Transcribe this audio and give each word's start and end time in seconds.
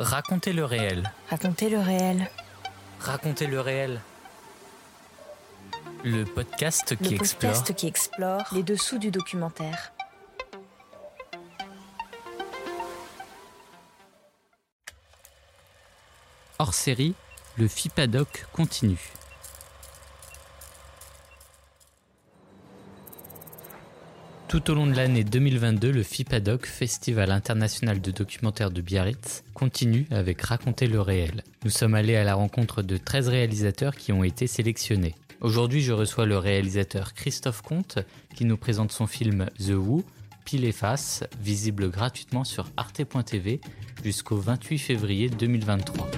Racontez 0.00 0.54
le 0.54 0.64
réel. 0.64 1.12
Racontez 1.28 1.68
le 1.68 1.78
réel. 1.78 2.30
Racontez 3.00 3.46
le 3.46 3.60
réel. 3.60 4.00
Le 6.04 6.24
podcast 6.24 6.96
qui 6.96 7.10
le 7.10 7.16
explore. 7.16 7.52
podcast 7.52 7.74
qui 7.74 7.86
explore 7.86 8.44
les 8.52 8.62
dessous 8.62 8.96
du 8.96 9.10
documentaire. 9.10 9.92
Hors 16.58 16.72
série, 16.72 17.14
le 17.58 17.68
FIPADOC 17.68 18.46
continue. 18.54 19.12
Tout 24.50 24.72
au 24.72 24.74
long 24.74 24.88
de 24.88 24.96
l'année 24.96 25.22
2022, 25.22 25.92
le 25.92 26.02
FIPADOC, 26.02 26.66
Festival 26.66 27.30
international 27.30 28.00
de 28.00 28.10
documentaire 28.10 28.72
de 28.72 28.80
Biarritz, 28.80 29.44
continue 29.54 30.08
avec 30.10 30.42
Raconter 30.42 30.88
le 30.88 31.00
réel. 31.00 31.44
Nous 31.62 31.70
sommes 31.70 31.94
allés 31.94 32.16
à 32.16 32.24
la 32.24 32.34
rencontre 32.34 32.82
de 32.82 32.96
13 32.96 33.28
réalisateurs 33.28 33.94
qui 33.94 34.10
ont 34.10 34.24
été 34.24 34.48
sélectionnés. 34.48 35.14
Aujourd'hui, 35.40 35.82
je 35.82 35.92
reçois 35.92 36.26
le 36.26 36.36
réalisateur 36.36 37.14
Christophe 37.14 37.62
Comte 37.62 38.00
qui 38.34 38.44
nous 38.44 38.56
présente 38.56 38.90
son 38.90 39.06
film 39.06 39.46
The 39.64 39.74
Who, 39.76 40.02
Pile 40.44 40.64
et 40.64 40.72
Face, 40.72 41.22
visible 41.40 41.88
gratuitement 41.88 42.42
sur 42.42 42.66
arte.tv 42.76 43.60
jusqu'au 44.02 44.38
28 44.38 44.78
février 44.78 45.28
2023. 45.28 46.10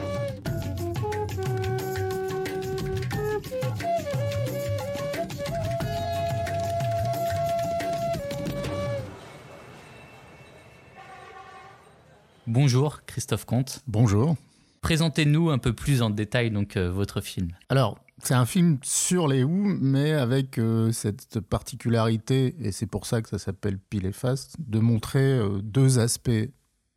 Bonjour 12.56 13.00
Christophe 13.06 13.46
Comte. 13.46 13.80
Bonjour. 13.86 14.36
Présentez-nous 14.82 15.48
un 15.48 15.56
peu 15.56 15.72
plus 15.72 16.02
en 16.02 16.10
détail 16.10 16.50
donc 16.50 16.76
euh, 16.76 16.90
votre 16.92 17.22
film. 17.22 17.48
Alors, 17.70 17.98
c'est 18.22 18.34
un 18.34 18.44
film 18.44 18.76
sur 18.82 19.26
les 19.26 19.42
Who, 19.42 19.78
mais 19.80 20.12
avec 20.12 20.58
euh, 20.58 20.92
cette 20.92 21.40
particularité, 21.40 22.54
et 22.60 22.70
c'est 22.70 22.84
pour 22.84 23.06
ça 23.06 23.22
que 23.22 23.30
ça 23.30 23.38
s'appelle 23.38 23.78
Pile 23.78 24.04
et 24.04 24.12
Face, 24.12 24.52
de 24.58 24.80
montrer 24.80 25.22
euh, 25.38 25.60
deux 25.62 25.98
aspects. 25.98 26.30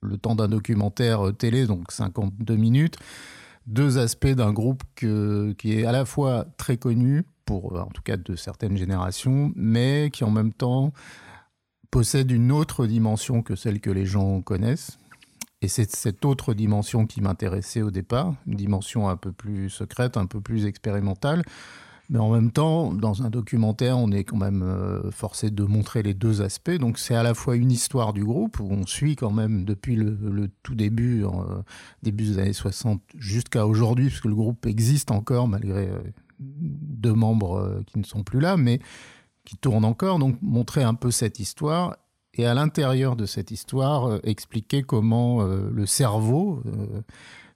Le 0.02 0.18
temps 0.18 0.36
d'un 0.36 0.50
documentaire 0.50 1.32
télé, 1.38 1.66
donc 1.68 1.90
52 1.90 2.58
minutes, 2.58 2.98
deux 3.66 3.98
aspects 3.98 4.28
d'un 4.28 4.52
groupe 4.52 4.84
que- 4.96 5.54
qui 5.58 5.72
est 5.80 5.86
à 5.86 5.94
la 5.94 6.04
fois 6.04 6.46
très 6.58 6.76
connu, 6.76 7.24
pour, 7.46 7.80
en 7.80 7.88
tout 7.94 8.02
cas 8.02 8.18
de 8.18 8.36
certaines 8.36 8.76
générations, 8.76 9.54
mais 9.56 10.10
qui 10.12 10.26
en 10.26 10.32
même 10.32 10.52
temps 10.52 10.92
possède 11.92 12.30
une 12.30 12.52
autre 12.52 12.88
dimension 12.88 13.42
que 13.42 13.56
celle 13.56 13.80
que 13.80 13.90
les 13.90 14.06
gens 14.06 14.42
connaissent. 14.42 15.00
Et 15.66 15.68
c'est 15.68 15.90
cette 15.96 16.26
autre 16.26 16.54
dimension 16.54 17.08
qui 17.08 17.22
m'intéressait 17.22 17.82
au 17.82 17.90
départ, 17.90 18.36
une 18.46 18.54
dimension 18.54 19.10
un 19.10 19.18
peu 19.18 19.32
plus 19.32 19.72
secrète, 19.72 20.16
un 20.16 20.28
peu 20.28 20.40
plus 20.40 20.68
expérimentale. 20.68 21.42
Mais 22.12 22.20
en 22.20 22.30
même 22.30 22.52
temps, 22.52 22.94
dans 22.94 23.24
un 23.24 23.32
documentaire, 23.32 23.98
on 23.98 24.12
est 24.12 24.26
quand 24.26 24.38
même 24.38 24.62
euh, 24.62 25.10
forcé 25.10 25.50
de 25.50 25.64
montrer 25.64 26.04
les 26.04 26.14
deux 26.14 26.44
aspects. 26.44 26.78
Donc 26.78 27.00
c'est 27.00 27.16
à 27.16 27.24
la 27.24 27.34
fois 27.34 27.56
une 27.56 27.72
histoire 27.72 28.14
du 28.14 28.24
groupe, 28.24 28.60
où 28.60 28.68
on 28.70 28.86
suit 28.86 29.16
quand 29.16 29.32
même 29.32 29.66
depuis 29.66 29.96
le, 29.96 30.52
tout 30.62 30.76
début, 30.76 31.26
euh, 31.26 31.30
début 32.04 32.26
des 32.26 32.38
années 32.38 32.54
60, 32.54 33.02
jusqu'à 33.18 33.66
aujourd'hui, 33.66 34.10
parce 34.10 34.22
que 34.22 34.28
le 34.28 34.36
groupe 34.36 34.68
existe 34.68 35.10
encore, 35.10 35.48
malgré 35.48 35.90
euh, 35.90 35.98
deux 36.40 37.16
membres 37.16 37.82
qui 37.88 37.98
ne 37.98 38.04
sont 38.04 38.22
plus 38.22 38.40
là, 38.40 38.56
mais 38.56 38.80
qui 39.46 39.58
tournent 39.58 39.86
encore. 39.86 40.20
Donc 40.20 40.38
montrer 40.44 40.84
un 40.84 40.94
peu 40.94 41.10
cette 41.10 41.40
histoire 41.40 41.96
et 42.36 42.46
à 42.46 42.54
l'intérieur 42.54 43.16
de 43.16 43.26
cette 43.26 43.52
histoire, 43.52 44.10
euh, 44.10 44.20
expliquer 44.24 44.84
comment 44.84 45.42
euh, 45.42 45.70
le 45.72 45.86
cerveau 45.86 46.62
euh, 46.66 47.02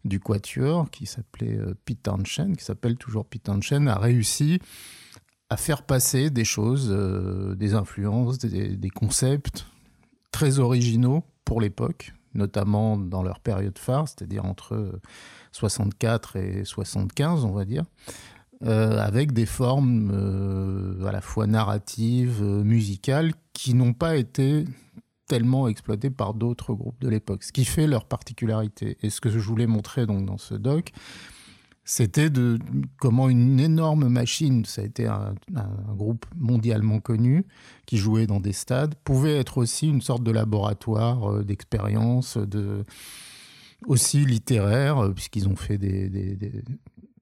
du 0.05 0.19
quatuor, 0.19 0.89
qui 0.89 1.05
s'appelait 1.05 1.59
Pete 1.85 2.03
Townshend, 2.03 2.55
qui 2.55 2.63
s'appelle 2.63 2.95
toujours 2.95 3.25
Pete 3.25 3.43
Townshend, 3.43 3.87
a 3.87 3.97
réussi 3.97 4.59
à 5.49 5.57
faire 5.57 5.83
passer 5.83 6.29
des 6.29 6.45
choses, 6.45 6.89
des 7.57 7.73
influences, 7.73 8.37
des, 8.37 8.77
des 8.77 8.89
concepts 8.89 9.65
très 10.31 10.59
originaux 10.59 11.23
pour 11.43 11.61
l'époque, 11.61 12.13
notamment 12.33 12.97
dans 12.97 13.23
leur 13.23 13.39
période 13.39 13.77
phare, 13.77 14.07
c'est-à-dire 14.07 14.45
entre 14.45 14.75
euh, 14.75 15.01
64 15.51 16.35
et 16.35 16.63
75, 16.63 17.45
on 17.45 17.51
va 17.51 17.65
dire. 17.65 17.83
Euh, 18.65 18.99
avec 18.99 19.31
des 19.31 19.45
formes 19.45 20.11
euh, 20.13 21.05
à 21.05 21.13
la 21.13 21.21
fois 21.21 21.47
narratives, 21.47 22.39
euh, 22.41 22.61
musicales, 22.61 23.31
qui 23.53 23.73
n'ont 23.73 23.93
pas 23.93 24.17
été 24.17 24.65
tellement 25.27 25.69
exploitées 25.69 26.09
par 26.09 26.33
d'autres 26.33 26.73
groupes 26.73 26.99
de 26.99 27.07
l'époque, 27.07 27.43
ce 27.43 27.53
qui 27.53 27.63
fait 27.63 27.87
leur 27.87 28.03
particularité. 28.03 28.97
Et 29.01 29.09
ce 29.09 29.21
que 29.21 29.29
je 29.29 29.39
voulais 29.39 29.65
montrer 29.65 30.05
donc 30.05 30.25
dans 30.25 30.37
ce 30.37 30.55
doc, 30.55 30.91
c'était 31.85 32.29
de 32.29 32.59
comment 32.97 33.29
une 33.29 33.61
énorme 33.61 34.09
machine, 34.09 34.65
ça 34.65 34.81
a 34.81 34.85
été 34.85 35.07
un, 35.07 35.35
groupe 35.95 36.25
mondialement 36.35 36.99
connu, 36.99 37.45
qui 37.85 37.95
jouait 37.95 38.27
dans 38.27 38.41
des 38.41 38.51
stades, 38.51 38.93
pouvait 39.05 39.37
être 39.37 39.57
aussi 39.57 39.87
une 39.87 40.01
sorte 40.01 40.23
de 40.23 40.31
laboratoire 40.31 41.45
d'expérience, 41.45 42.35
de 42.35 42.83
aussi 43.87 44.25
littéraire, 44.25 45.11
puisqu'ils 45.15 45.47
ont 45.47 45.55
fait 45.55 45.77
des- 45.77 46.09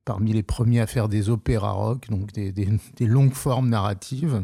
parmi 0.07 0.31
les 0.31 0.41
premiers 0.43 0.79
à 0.79 0.87
faire 0.87 1.09
des 1.09 1.29
opéras 1.29 1.71
rock, 1.73 2.09
donc 2.09 2.31
des, 2.31 2.53
des- 2.53 2.79
des 2.95 3.05
longues 3.05 3.33
formes 3.33 3.67
narratives. 3.69 4.43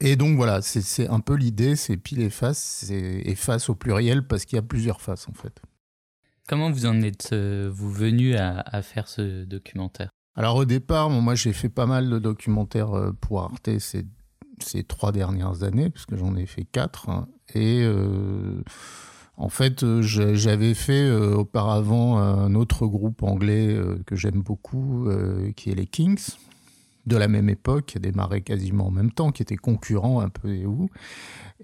Et 0.00 0.14
donc 0.16 0.36
voilà, 0.36 0.62
c'est- 0.62 1.08
un 1.08 1.20
peu 1.20 1.34
l'idée, 1.34 1.74
c'est 1.74 1.96
pile 1.96 2.20
et 2.20 2.30
face, 2.30 2.86
et 2.90 3.34
face 3.34 3.68
au 3.68 3.74
pluriel 3.74 4.26
parce 4.26 4.44
qu'il 4.44 4.56
y 4.56 4.58
a 4.58 4.62
plusieurs 4.62 5.00
faces 5.00 5.28
en 5.28 5.32
fait. 5.32 5.60
Comment 6.48 6.70
vous 6.70 6.86
en 6.86 7.02
êtes 7.02 7.30
euh, 7.32 7.68
venu 7.72 8.36
à, 8.36 8.60
à 8.60 8.82
faire 8.82 9.08
ce 9.08 9.44
documentaire? 9.44 10.10
Alors 10.36 10.56
au 10.56 10.64
départ, 10.64 11.08
bon, 11.08 11.20
moi 11.20 11.34
j'ai 11.34 11.52
fait 11.52 11.68
pas 11.70 11.86
mal 11.86 12.08
de 12.08 12.18
documentaires 12.20 12.96
euh, 12.96 13.12
pour 13.20 13.40
Arte 13.42 13.78
ces, 13.80 14.06
ces 14.62 14.84
trois 14.84 15.10
dernières 15.12 15.64
années, 15.64 15.90
parce 15.90 16.06
que 16.06 16.16
j'en 16.16 16.36
ai 16.36 16.46
fait 16.46 16.64
quatre. 16.64 17.08
hein. 17.08 17.26
et 17.54 17.82
euh, 17.82 18.62
en 19.36 19.48
fait, 19.50 19.82
euh, 19.82 20.02
j'avais 20.02 20.74
fait 20.74 21.04
euh, 21.04 21.34
auparavant 21.34 22.18
un 22.18 22.54
autre 22.54 22.86
groupe 22.86 23.22
anglais 23.22 23.68
euh, 23.68 23.98
que 24.06 24.16
j'aime 24.16 24.42
beaucoup, 24.42 25.08
qui 25.56 25.70
est 25.70 25.74
les 25.74 25.86
Kings, 25.86 26.36
de 27.06 27.16
la 27.16 27.28
même 27.28 27.48
époque, 27.48 27.86
qui 27.86 27.98
a 27.98 28.00
démarré 28.00 28.40
quasiment 28.40 28.88
en 28.88 28.90
même 28.90 29.12
temps, 29.12 29.30
qui 29.30 29.42
était 29.42 29.56
concurrent 29.56 30.20
un 30.20 30.28
peu 30.28 30.48
des 30.48 30.64
Who. 30.64 30.88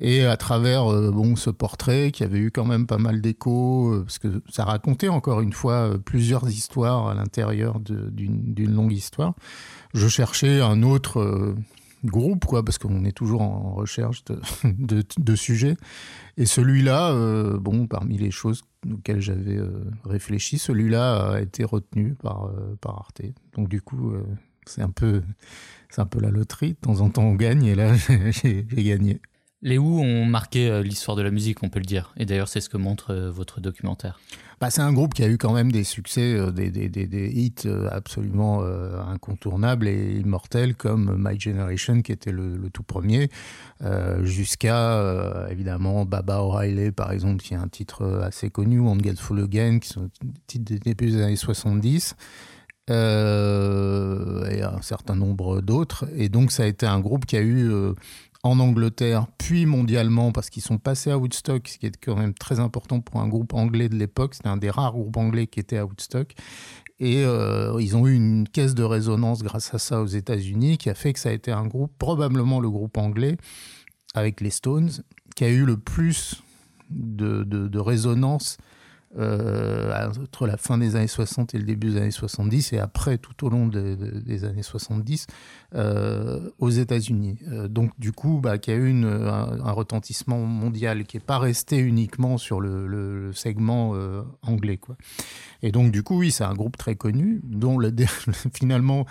Et 0.01 0.25
à 0.25 0.37
travers 0.37 0.85
bon, 1.13 1.37
ce 1.37 1.51
portrait 1.51 2.13
qui 2.13 2.25
avait 2.25 2.39
eu 2.39 2.51
quand 2.51 2.65
même 2.65 2.87
pas 2.87 2.99
mal 2.99 3.21
d'échos, 3.21 3.93
euh, 3.93 4.03
parce 4.03 4.19
que 4.19 4.43
ça 4.51 4.65
racontait 4.65 5.09
encore 5.09 5.41
une 5.41 5.53
fois 5.53 5.99
plusieurs 6.05 6.49
histoires 6.49 7.09
à 7.09 7.15
l'intérieur 7.15 7.81
d'une 7.81 8.75
longue 8.75 8.93
histoire, 8.93 9.35
je 9.95 10.09
cherchais 10.09 10.61
un 10.61 10.83
autre 10.83 11.55
groupe, 12.05 12.45
quoi, 12.45 12.65
parce 12.65 12.79
qu'on 12.79 13.05
est 13.05 13.13
toujours 13.13 13.43
en 13.43 13.75
recherche 13.75 14.25
de, 14.65 15.05
de, 15.19 15.37
sujets. 15.37 15.77
Et 16.37 16.47
celui-là, 16.47 17.13
euh, 17.13 17.59
bon, 17.59 17.87
parmi 17.87 18.19
les 18.19 18.31
choses 18.31 18.63
auxquelles 18.91 19.21
j'avais 19.21 19.57
euh, 19.57 19.85
réfléchi, 20.05 20.59
celui-là 20.59 21.35
a 21.35 21.41
été 21.41 21.65
retenu 21.65 22.15
par, 22.15 22.47
euh, 22.47 22.77
par 22.81 22.99
Arte. 22.99 23.23
Donc 23.55 23.69
du 23.69 23.81
coup, 23.81 24.15
c'est 24.67 24.83
un 24.83 24.91
peu... 24.91 25.23
C'est 25.95 26.01
un 26.01 26.07
peu 26.07 26.21
la 26.21 26.31
loterie, 26.31 26.71
de 26.71 26.77
temps 26.77 27.01
en 27.03 27.11
temps 27.11 27.25
on 27.25 27.35
gagne, 27.35 27.65
et 27.65 27.75
là 27.75 27.93
j'ai 28.31 28.65
gagné. 28.65 29.21
Les 29.65 29.79
Who 29.79 30.01
ont 30.01 30.25
marqué 30.25 30.69
euh, 30.69 30.83
l'histoire 30.83 31.17
de 31.17 31.23
la 31.23 31.31
musique, 31.31 31.63
on 31.63 31.69
peut 31.69 31.79
le 31.79 31.85
dire. 31.85 32.13
Et 32.17 32.27
d'ailleurs, 32.27 32.49
c'est 32.49 32.61
ce 32.61 32.69
que 32.69 32.77
montre 32.77 33.13
euh, 33.13 33.31
votre 33.31 33.61
documentaire. 33.61 34.19
Bah, 34.61 34.71
c'est 34.71 34.81
un 34.81 34.93
groupe 34.93 35.15
qui 35.15 35.23
a 35.23 35.29
eu 35.29 35.39
quand 35.39 35.53
même 35.53 35.71
des 35.71 35.85
succès, 35.85 36.35
euh, 36.35 36.51
des, 36.51 36.71
des, 36.71 36.89
des, 36.89 37.31
hits 37.31 37.69
absolument 37.91 38.63
incontournables 38.63 39.87
et 39.87 40.15
immortels 40.19 40.75
comme 40.75 41.17
My 41.17 41.39
Generation 41.39 42.03
qui 42.03 42.11
était 42.13 42.33
le, 42.33 42.59
tout 42.73 42.83
premier, 42.83 43.29
jusqu'à 44.23 45.49
évidemment 45.51 46.05
Baba 46.05 46.43
O'Reilly 46.43 46.93
par 46.93 47.13
exemple 47.13 47.43
qui 47.43 47.55
est 47.55 47.57
un 47.57 47.69
titre 47.69 48.21
assez 48.23 48.51
connu, 48.51 48.81
On 48.81 48.97
Get 48.99 49.17
Full 49.17 49.43
Again 49.43 49.79
qui 49.81 49.89
sont 49.89 50.11
titres 50.47 50.65
des 50.65 50.79
débuts 50.79 51.11
des 51.11 51.23
années 51.23 51.37
70. 51.37 52.15
euh, 52.91 54.45
et 54.51 54.63
un 54.63 54.83
certain 54.83 55.15
nombre 55.15 55.61
d'autres. 55.61 56.07
Et 56.17 56.29
donc 56.29 56.53
ça 56.53 56.65
a 56.65 56.67
été 56.67 56.87
un 56.87 57.01
groupe 57.01 57.27
qui 57.27 57.37
a 57.37 57.43
eu 57.43 57.71
en 58.45 58.59
Angleterre, 58.59 59.27
puis 59.39 59.67
mondialement, 59.67 60.33
parce 60.33 60.51
qu'ils 60.51 60.63
sont 60.63 60.79
passés 60.79 61.11
à 61.11 61.19
Woodstock, 61.19 61.69
ce 61.69 61.79
qui 61.79 61.87
est 61.87 61.97
quand 61.97 62.17
même 62.17 62.35
très 62.35 62.59
important 62.59 63.01
pour 63.01 63.21
un 63.21 63.29
groupe 63.29 63.55
anglais 63.55 63.89
de 63.89 63.95
l'époque. 63.95 64.35
C'était 64.35 64.49
un 64.49 64.57
des 64.57 64.71
rares 64.71 64.93
groupes 64.93 65.17
anglais 65.17 65.47
qui 65.47 65.61
était 65.61 65.77
à 65.77 65.87
Woodstock. 65.87 66.35
Et 66.99 67.25
euh, 67.25 67.81
ils 67.81 67.97
ont 67.97 68.07
eu 68.07 68.15
une 68.15 68.49
caisse 68.49 68.75
de 68.75 68.83
résonance 68.83 69.43
grâce 69.43 69.73
à 69.75 69.79
ça 69.79 70.03
aux 70.03 70.07
États-Unis, 70.07 70.79
qui 70.79 70.91
a 70.91 70.95
fait 70.95 71.13
que 71.13 71.21
ça 71.21 71.29
a 71.29 71.33
été 71.33 71.53
un 71.53 71.67
groupe, 71.67 71.93
probablement 71.99 72.59
le 72.59 72.71
groupe 72.71 72.97
anglais, 72.99 73.37
avec 74.15 74.41
les 74.41 74.51
Stones, 74.51 74.91
qui 75.37 75.45
a 75.45 75.49
eu 75.49 75.65
le 75.65 75.77
plus 75.77 76.43
de, 76.91 77.45
de, 77.45 77.69
de 77.69 77.79
résonance 77.79 78.59
euh, 79.19 80.09
entre 80.23 80.47
la 80.47 80.57
fin 80.57 80.79
des 80.79 80.97
années 80.97 81.07
60 81.07 81.55
et 81.55 81.59
le 81.59 81.65
début 81.65 81.91
des 81.91 81.97
années 81.99 82.11
70, 82.11 82.73
et 82.73 82.79
après 82.79 83.19
tout 83.19 83.45
au 83.45 83.51
long 83.51 83.67
des 83.67 84.45
années 84.45 84.63
70, 84.63 85.27
euh, 85.75 86.51
aux 86.59 86.71
États-Unis. 86.71 87.39
Euh, 87.49 87.69
donc 87.69 87.91
du 87.99 88.13
coup, 88.13 88.41
bah, 88.43 88.57
qui 88.57 88.71
a 88.71 88.75
eu 88.75 88.89
une, 88.89 89.05
un, 89.05 89.73
retentissement 89.73 90.39
mondial, 90.39 91.05
qui 91.05 91.19
n'est 91.19 91.23
pas 91.23 91.39
resté 91.39 91.77
uniquement 91.79 92.39
sur 92.39 92.61
le, 92.61 92.87
le, 92.87 93.33
segment 93.33 93.95
anglais. 94.43 94.77
Quoi. 94.77 94.97
Et 95.63 95.71
donc 95.71 95.93
du 95.93 96.03
coup, 96.03 96.19
oui, 96.19 96.33
c'est 96.33 96.45
un 96.45 96.55
groupe 96.55 96.77
très 96.77 96.97
connu, 96.97 97.41
dont 97.45 97.79
le, 97.79 97.95
finalement, 98.55 99.07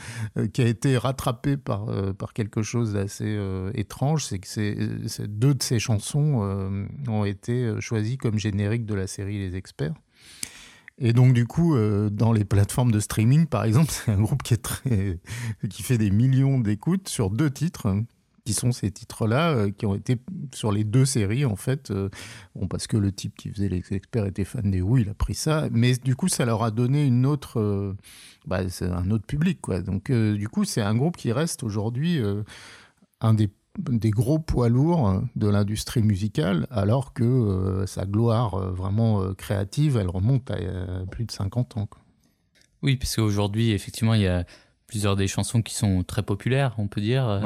qui 0.53 0.61
a 0.61 0.67
été 0.67 0.97
rattrapé 0.97 1.57
par, 1.57 1.85
par 2.17 2.33
quelque 2.33 2.61
chose 2.61 2.93
d'assez 2.93 3.39
étrange, 3.73 4.25
c'est 4.25 4.39
que 4.39 5.25
deux 5.25 5.53
de 5.53 5.63
ces 5.63 5.79
chansons 5.79 6.85
ont 7.07 7.25
été 7.25 7.73
choisies 7.79 8.17
comme 8.17 8.37
générique 8.37 8.85
de 8.85 8.95
la 8.95 9.07
série 9.07 9.37
Les 9.37 9.55
Experts. 9.55 9.93
Et 11.03 11.13
donc, 11.13 11.33
du 11.33 11.47
coup, 11.47 11.75
euh, 11.75 12.11
dans 12.11 12.31
les 12.31 12.45
plateformes 12.45 12.91
de 12.91 12.99
streaming, 12.99 13.47
par 13.47 13.65
exemple, 13.65 13.87
c'est 13.91 14.11
un 14.11 14.21
groupe 14.21 14.43
qui, 14.43 14.53
est 14.53 14.61
très, 14.61 15.19
qui 15.69 15.83
fait 15.83 15.97
des 15.97 16.11
millions 16.11 16.59
d'écoutes 16.59 17.09
sur 17.09 17.31
deux 17.31 17.49
titres, 17.49 17.97
qui 18.43 18.53
sont 18.53 18.71
ces 18.71 18.91
titres-là, 18.91 19.51
euh, 19.51 19.71
qui 19.71 19.85
ont 19.85 19.95
été 19.95 20.17
sur 20.53 20.71
les 20.71 20.83
deux 20.83 21.05
séries, 21.05 21.45
en 21.45 21.55
fait. 21.55 21.91
Euh, 21.91 22.09
bon, 22.55 22.67
parce 22.67 22.87
que 22.87 22.97
le 22.97 23.11
type 23.11 23.35
qui 23.35 23.49
faisait 23.49 23.69
les 23.69 23.83
experts 23.91 24.25
était 24.25 24.45
fan 24.45 24.69
des 24.71 24.81
Who, 24.81 24.97
il 24.97 25.09
a 25.09 25.13
pris 25.13 25.35
ça. 25.35 25.67
Mais 25.71 25.93
du 25.93 26.15
coup, 26.15 26.27
ça 26.27 26.45
leur 26.45 26.63
a 26.63 26.71
donné 26.71 27.05
une 27.05 27.25
autre, 27.25 27.95
bah, 28.45 28.61
un 28.81 29.11
autre 29.11 29.25
public, 29.25 29.59
quoi. 29.61 29.81
Donc, 29.81 30.11
du 30.11 30.49
coup, 30.49 30.65
c'est 30.65 30.81
un 30.81 30.95
groupe 30.95 31.17
qui 31.17 31.31
reste 31.31 31.63
aujourd'hui 31.63 32.19
un 33.19 33.33
des 33.33 33.49
des 33.79 34.11
gros 34.11 34.39
poids 34.39 34.69
lourds 34.69 35.21
de 35.35 35.47
l'industrie 35.47 36.03
musicale, 36.03 36.67
alors 36.69 37.13
que 37.13 37.23
euh, 37.23 37.85
sa 37.85 38.05
gloire 38.05 38.55
euh, 38.55 38.71
vraiment 38.71 39.21
euh, 39.21 39.33
créative, 39.33 39.97
elle 39.97 40.09
remonte 40.09 40.51
à 40.51 40.57
plus 41.09 41.25
de 41.25 41.31
50 41.31 41.77
ans. 41.77 41.87
Oui, 42.81 42.97
parce 42.97 43.15
qu'aujourd'hui, 43.15 43.71
effectivement, 43.71 44.13
il 44.13 44.21
y 44.21 44.27
a 44.27 44.45
plusieurs 44.91 45.15
des 45.15 45.29
chansons 45.29 45.61
qui 45.61 45.73
sont 45.73 46.03
très 46.03 46.21
populaires, 46.21 46.75
on 46.77 46.87
peut 46.87 46.99
dire, 46.99 47.41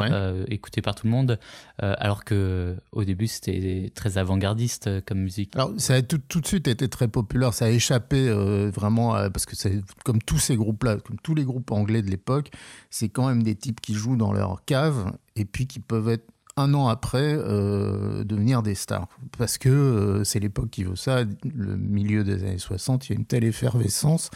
écoutées 0.47 0.81
par 0.81 0.95
tout 0.95 1.05
le 1.05 1.11
monde, 1.11 1.39
alors 1.77 2.23
que 2.23 2.75
au 2.91 3.03
début 3.03 3.27
c'était 3.27 3.91
très 3.93 4.17
avant-gardiste 4.17 5.05
comme 5.05 5.19
musique. 5.19 5.55
Alors 5.55 5.71
ça 5.77 5.93
a 5.93 6.01
tout, 6.01 6.17
tout, 6.17 6.41
de 6.41 6.47
suite 6.47 6.67
été 6.67 6.89
très 6.89 7.07
populaire, 7.07 7.53
ça 7.53 7.65
a 7.65 7.69
échappé 7.69 8.29
vraiment 8.73 9.11
parce 9.29 9.45
que 9.45 9.55
c'est 9.55 9.79
comme 10.03 10.23
tous 10.23 10.39
ces 10.39 10.55
groupes-là, 10.55 10.97
comme 10.97 11.17
tous 11.21 11.35
les 11.35 11.43
groupes 11.43 11.69
anglais 11.69 12.01
de 12.01 12.09
l'époque, 12.09 12.49
c'est 12.89 13.09
quand 13.09 13.27
même 13.27 13.43
des 13.43 13.53
types 13.53 13.79
qui 13.79 13.93
jouent 13.93 14.17
dans 14.17 14.33
leur 14.33 14.65
cave 14.65 15.11
et 15.35 15.45
puis 15.45 15.67
qui 15.67 15.79
peuvent 15.79 16.09
être 16.09 16.25
un 16.57 16.73
an 16.73 16.87
après 16.87 17.35
euh, 17.37 18.23
devenir 18.23 18.63
des 18.63 18.75
stars. 18.75 19.07
Parce 19.37 19.57
que 19.57 19.69
euh, 19.69 20.23
c'est 20.23 20.39
l'époque 20.39 20.69
qui 20.69 20.83
veut 20.83 20.95
ça, 20.95 21.23
le 21.43 21.77
milieu 21.77 22.23
des 22.23 22.43
années 22.43 22.57
60, 22.57 23.07
il 23.07 23.13
y 23.13 23.15
a 23.15 23.19
une 23.19 23.25
telle 23.25 23.43
effervescence 23.43 24.31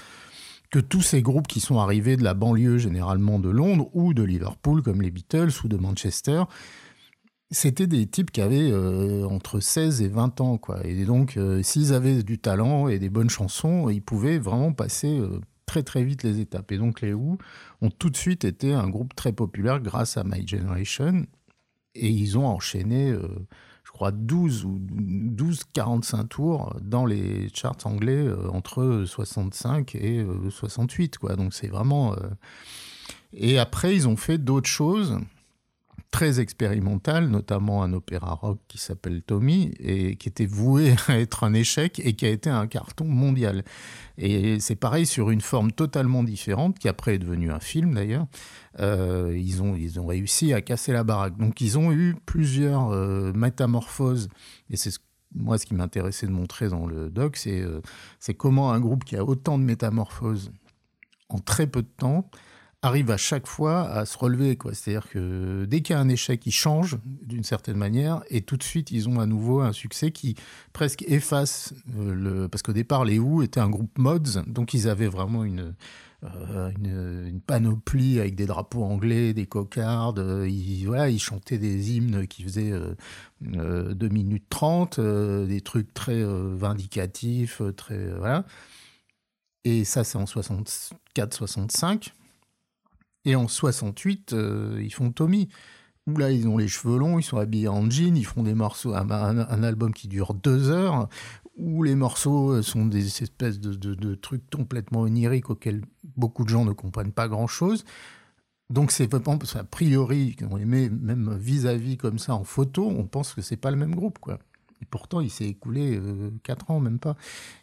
que 0.71 0.79
tous 0.79 1.01
ces 1.01 1.21
groupes 1.21 1.47
qui 1.47 1.59
sont 1.59 1.79
arrivés 1.79 2.17
de 2.17 2.23
la 2.23 2.33
banlieue, 2.33 2.77
généralement 2.77 3.39
de 3.39 3.49
Londres 3.49 3.89
ou 3.93 4.13
de 4.13 4.23
Liverpool, 4.23 4.81
comme 4.81 5.01
les 5.01 5.11
Beatles 5.11 5.51
ou 5.63 5.67
de 5.67 5.77
Manchester, 5.77 6.43
c'était 7.51 7.87
des 7.87 8.05
types 8.05 8.29
qui 8.29 8.41
avaient 8.41 8.71
euh, 8.71 9.25
entre 9.27 9.59
16 9.59 10.03
et 10.03 10.07
20 10.07 10.41
ans. 10.41 10.57
Quoi. 10.57 10.85
Et 10.85 11.05
donc, 11.05 11.39
s'ils 11.63 11.93
avaient 11.93 12.21
du 12.21 12.37
talent 12.37 12.87
et 12.87 12.99
des 12.99 13.09
bonnes 13.09 13.29
chansons, 13.29 13.89
ils 13.89 14.03
pouvaient 14.03 14.37
vraiment 14.37 14.71
passer 14.71 15.19
très 15.69 15.83
très 15.83 16.03
vite 16.03 16.23
les 16.23 16.39
étapes. 16.39 16.71
Et 16.71 16.79
donc 16.79 17.01
les 17.01 17.13
Who 17.13 17.37
ont 17.81 17.91
tout 17.91 18.09
de 18.09 18.17
suite 18.17 18.43
été 18.43 18.73
un 18.73 18.89
groupe 18.89 19.13
très 19.15 19.33
populaire 19.33 19.79
grâce 19.79 20.17
à 20.17 20.23
My 20.23 20.47
Generation. 20.47 21.27
Et 21.93 22.09
ils 22.09 22.39
ont 22.39 22.47
enchaîné, 22.47 23.11
euh, 23.11 23.27
crois, 23.99 24.11
12 24.11 24.65
ou 24.65 24.77
12, 24.79 25.63
45 25.73 26.23
tours 26.29 26.75
dans 26.81 27.05
les 27.05 27.49
charts 27.53 27.75
anglais 27.83 28.25
euh, 28.25 28.49
entre 28.49 29.03
65 29.05 29.93
et 29.95 30.25
68. 30.49 31.15
Euh, 31.15 31.19
quoi. 31.19 31.35
Donc 31.35 31.53
c'est 31.53 31.67
vraiment... 31.67 32.15
Et 33.33 33.59
après, 33.59 33.93
ils 33.93 34.07
ont 34.07 34.15
fait 34.15 34.37
d'autres 34.37 34.69
choses 34.69 35.19
très 36.11 36.39
expérimental, 36.39 37.27
notamment 37.29 37.83
un 37.83 37.93
opéra 37.93 38.33
rock 38.33 38.59
qui 38.67 38.77
s'appelle 38.77 39.21
Tommy, 39.21 39.73
et 39.79 40.15
qui 40.15 40.29
était 40.29 40.45
voué 40.45 40.95
à 41.07 41.19
être 41.19 41.43
un 41.43 41.53
échec 41.53 42.01
et 42.03 42.13
qui 42.13 42.25
a 42.25 42.29
été 42.29 42.49
un 42.49 42.67
carton 42.67 43.05
mondial. 43.05 43.63
Et 44.17 44.59
c'est 44.59 44.75
pareil 44.75 45.05
sur 45.05 45.29
une 45.29 45.41
forme 45.41 45.71
totalement 45.71 46.23
différente, 46.23 46.79
qui 46.79 46.87
après 46.87 47.15
est 47.15 47.19
devenue 47.19 47.51
un 47.51 47.59
film 47.59 47.93
d'ailleurs. 47.93 48.27
Euh, 48.79 49.35
ils, 49.37 49.61
ont, 49.61 49.75
ils 49.75 49.99
ont 49.99 50.05
réussi 50.05 50.53
à 50.53 50.61
casser 50.61 50.93
la 50.93 51.03
baraque. 51.03 51.37
Donc 51.37 51.61
ils 51.61 51.77
ont 51.77 51.91
eu 51.91 52.15
plusieurs 52.25 52.89
euh, 52.89 53.31
métamorphoses, 53.33 54.29
et 54.69 54.77
c'est 54.77 54.91
moi 55.35 55.57
ce 55.57 55.65
qui 55.65 55.75
m'intéressait 55.75 56.25
de 56.25 56.31
montrer 56.31 56.69
dans 56.69 56.87
le 56.87 57.09
doc, 57.09 57.37
c'est 57.37 57.61
euh, 57.61 57.81
c'est 58.19 58.33
comment 58.33 58.71
un 58.71 58.79
groupe 58.79 59.03
qui 59.03 59.15
a 59.15 59.23
autant 59.23 59.59
de 59.59 59.63
métamorphoses 59.63 60.51
en 61.29 61.37
très 61.37 61.67
peu 61.67 61.83
de 61.83 61.87
temps 61.87 62.29
arrive 62.81 63.11
à 63.11 63.17
chaque 63.17 63.45
fois 63.47 63.89
à 63.89 64.05
se 64.05 64.17
relever. 64.17 64.57
C'est-à-dire 64.73 65.09
que 65.09 65.65
dès 65.65 65.81
qu'il 65.81 65.93
y 65.95 65.97
a 65.97 65.99
un 65.99 66.07
échec, 66.09 66.45
ils 66.45 66.51
changent 66.51 66.97
d'une 67.05 67.43
certaine 67.43 67.77
manière 67.77 68.21
et 68.29 68.41
tout 68.41 68.57
de 68.57 68.63
suite, 68.63 68.91
ils 68.91 69.09
ont 69.09 69.19
à 69.19 69.25
nouveau 69.25 69.59
un 69.61 69.73
succès 69.73 70.11
qui 70.11 70.35
presque 70.71 71.03
efface 71.07 71.73
euh, 71.97 72.13
le... 72.13 72.47
Parce 72.47 72.61
qu'au 72.61 72.73
départ, 72.73 73.03
les 73.05 73.19
Who 73.19 73.41
étaient 73.43 73.59
un 73.59 73.69
groupe 73.69 73.97
mods, 73.97 74.41
donc 74.47 74.73
ils 74.73 74.87
avaient 74.87 75.07
vraiment 75.07 75.43
une... 75.43 75.73
Euh, 76.25 76.69
une, 76.77 77.39
panoplie 77.39 78.19
avec 78.19 78.35
des 78.35 78.45
drapeaux 78.45 78.83
anglais, 78.83 79.33
des 79.33 79.45
cocardes. 79.45 80.45
Ils, 80.45 80.83
voilà, 80.85 81.09
ils 81.09 81.17
chantaient 81.17 81.57
des 81.57 81.93
hymnes 81.93 82.27
qui 82.27 82.43
faisaient 82.43 82.73
2 83.39 83.57
euh, 83.57 84.09
minutes 84.09 84.43
30, 84.49 84.99
des 84.99 85.61
trucs 85.61 85.93
très 85.93 86.21
vindicatifs, 86.21 87.61
très 87.77 88.09
voilà. 88.17 88.43
Et 89.63 89.85
ça, 89.85 90.03
c'est 90.03 90.17
en 90.17 90.25
64-65. 90.25 92.11
Et 93.25 93.35
en 93.35 93.47
68, 93.47 94.33
euh, 94.33 94.79
ils 94.81 94.93
font 94.93 95.11
Tommy. 95.11 95.49
Où 96.07 96.17
là, 96.17 96.31
ils 96.31 96.47
ont 96.47 96.57
les 96.57 96.67
cheveux 96.67 96.97
longs, 96.97 97.19
ils 97.19 97.23
sont 97.23 97.37
habillés 97.37 97.67
en 97.67 97.87
jean, 97.89 98.15
ils 98.15 98.25
font 98.25 98.41
des 98.41 98.55
morceaux, 98.55 98.93
un, 98.95 99.63
album 99.63 99.93
qui 99.93 100.07
dure 100.07 100.33
deux 100.33 100.69
heures, 100.69 101.07
où 101.55 101.83
les 101.83 101.93
morceaux 101.93 102.51
euh, 102.51 102.61
sont 102.63 102.85
des 102.85 103.21
espèces 103.21 103.59
de, 103.59 104.15
trucs 104.15 104.49
complètement 104.49 105.01
oniriques 105.01 105.49
auxquels 105.51 105.81
beaucoup 106.15 106.43
de 106.45 106.49
gens 106.49 106.65
ne 106.65 106.71
comprennent 106.71 107.11
pas 107.11 107.27
grand-chose. 107.27 107.85
Donc 108.71 108.91
c'est 108.91 109.13
a 109.13 109.63
priori, 109.63 110.35
on 110.49 110.55
les 110.55 110.65
met 110.65 110.89
même 110.89 111.35
vis-à-vis 111.37 111.97
comme 111.97 112.19
ça 112.19 112.33
en 112.35 112.43
photo, 112.43 112.87
on 112.87 113.05
pense 113.05 113.33
que 113.33 113.41
c'est 113.41 113.57
pas 113.57 113.71
le 113.71 113.77
même 113.77 113.95
groupe, 113.95 114.19
quoi. 114.19 114.39
Et 114.81 114.85
pourtant, 114.85 115.19
il 115.19 115.29
s'est 115.29 115.45
écoulé 115.45 115.97
euh, 115.97 116.31
quatre 116.43 116.71
ans, 116.71 116.79
même 116.79 116.99
pas. 116.99 117.15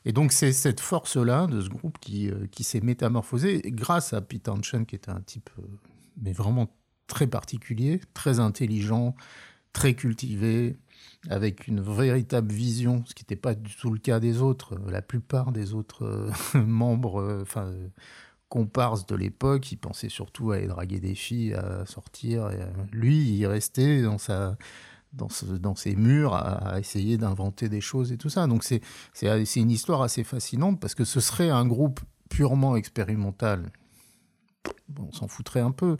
Et 0.05 0.13
donc, 0.13 0.33
c'est 0.33 0.53
cette 0.53 0.81
force-là 0.81 1.47
de 1.47 1.61
ce 1.61 1.69
groupe 1.69 1.99
qui, 1.99 2.31
euh, 2.31 2.47
qui 2.51 2.65
s'est 2.65 2.81
métamorphosé 2.81 3.63
grâce 3.67 4.13
à 4.13 4.21
Pete 4.21 4.45
Townshend, 4.45 4.85
qui 4.87 4.97
était 4.97 5.11
un 5.11 5.21
type, 5.21 5.51
euh, 5.59 5.63
mais 6.21 6.33
vraiment 6.33 6.69
très 7.07 7.27
particulier, 7.27 8.01
très 8.13 8.39
intelligent, 8.39 9.15
très 9.73 9.95
cultivé, 9.95 10.77
avec 11.31 11.69
une 11.69 11.81
véritable 11.81 12.53
vision, 12.53 13.03
ce 13.07 13.15
qui 13.15 13.23
n'était 13.23 13.37
pas 13.37 13.55
du 13.55 13.75
tout 13.77 13.91
le 13.91 13.99
cas 13.99 14.21
des 14.21 14.43
autres. 14.43 14.79
La 14.89 15.03
plupart 15.03 15.53
des 15.53 15.73
autres 15.73 16.31
membres, 16.55 17.41
enfin, 17.43 17.73
comparses 18.49 19.07
de 19.07 19.17
l'époque, 19.17 19.73
ils 19.73 19.77
pensaient 19.77 20.09
surtout 20.09 20.53
à 20.53 20.57
aller 20.57 20.67
draguer 20.67 21.01
des 21.01 21.15
filles, 21.15 21.55
à 21.55 21.87
sortir. 21.87 22.51
Et, 22.51 22.59
lui, 22.93 23.19
il 23.19 23.47
restait 23.47 24.03
dans 24.03 24.19
sa 24.19 24.57
dans, 25.13 25.75
ces 25.77 25.97
murs 25.97 26.35
à, 26.35 26.79
essayer 26.79 27.17
d'inventer 27.17 27.69
des 27.69 27.81
choses 27.81 28.13
et 28.13 28.19
tout 28.19 28.29
ça. 28.29 28.47
Donc 28.47 28.65
c'est 28.65 28.81
une 29.57 29.71
histoire 29.71 30.03
assez 30.03 30.25
fascinante 30.25 30.81
parce 30.81 30.95
que 30.95 31.05
ce 31.05 31.21
serait 31.21 31.51
un 31.51 31.67
groupe 31.67 32.01
purement 32.29 32.77
expérimental. 32.77 33.71
on 34.99 35.13
s'en 35.13 35.29
foutrait 35.29 35.61
un 35.61 35.71
peu. 35.71 35.97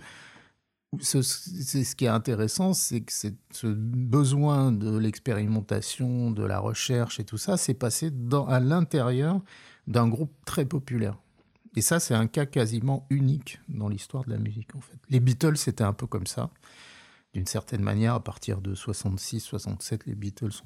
Ce, 1.01 1.21
ce 1.21 1.95
qui 1.95 2.05
est 2.07 2.09
intéressant, 2.09 2.73
c'est 2.73 3.01
que 3.01 3.13
ce 3.13 3.67
besoin 3.67 4.73
de 4.73 4.97
l'expérimentation, 4.97 6.31
de 6.31 6.45
la 6.45 6.59
recherche 6.59 7.21
et 7.21 7.25
tout 7.25 7.39
ça, 7.39 7.57
s'est 7.57 7.75
passé 7.75 8.11
à 8.49 8.61
l'intérieur 8.61 9.41
d'un 9.87 10.09
groupe 10.09 10.33
très 10.47 10.65
populaire. 10.65 11.19
Et 11.75 11.83
ça, 11.83 12.01
c'est 12.01 12.15
un 12.15 12.27
cas 12.27 12.47
quasiment 12.47 13.07
unique 13.11 13.61
dans 13.69 13.89
l'histoire 13.89 14.25
de 14.25 14.31
la 14.31 14.39
musique, 14.39 14.75
en 14.75 14.81
fait. 14.81 14.97
Les 15.11 15.21
Beatles, 15.21 15.59
c'était 15.59 15.85
un 15.85 15.93
peu 15.93 16.07
comme 16.07 16.27
ça 16.27 16.51
d'une 17.37 17.47
certaine 17.47 17.83
manière, 17.83 18.15
à 18.15 18.25
partir 18.25 18.63
de 18.63 18.75
66-67, 18.75 20.05
les 20.07 20.15
Beatles 20.15 20.63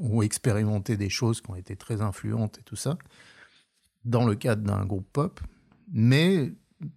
ont, 0.00 0.20
expérimenté 0.20 0.96
des 0.96 1.08
choses 1.08 1.40
qui 1.40 1.48
ont 1.48 1.54
été 1.54 1.76
très 1.76 2.02
influentes 2.02 2.58
et 2.58 2.62
tout 2.62 2.74
ça, 2.74 2.98
dans 4.04 4.26
le 4.26 4.34
cadre 4.34 4.64
d'un 4.64 4.84
groupe 4.84 5.06
pop. 5.12 5.40
Mais 5.92 6.52